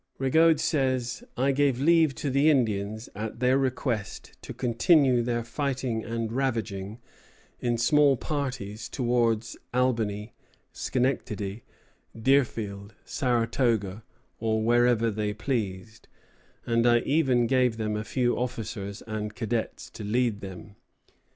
Rigaud 0.17 0.55
says: 0.59 1.23
"I 1.37 1.51
gave 1.51 1.79
leave 1.79 2.15
to 2.15 2.31
the 2.31 2.49
Indians, 2.49 3.07
at 3.13 3.39
their 3.39 3.55
request, 3.59 4.33
to 4.41 4.51
continue 4.51 5.21
their 5.21 5.43
fighting 5.43 6.03
and 6.03 6.31
ravaging, 6.31 6.97
in 7.59 7.77
small 7.77 8.17
parties, 8.17 8.89
towards 8.89 9.55
Albany, 9.75 10.33
Schenectady, 10.73 11.61
Deerfield, 12.19 12.95
Saratoga, 13.05 14.01
or 14.39 14.63
wherever 14.63 15.11
they 15.11 15.33
pleased, 15.35 16.07
and 16.65 16.87
I 16.87 17.01
even 17.01 17.45
gave 17.45 17.77
them 17.77 17.95
a 17.95 18.03
few 18.03 18.35
officers 18.35 19.03
and 19.03 19.35
cadets 19.35 19.87
to 19.91 20.03
lead 20.03 20.39
them." 20.41 20.77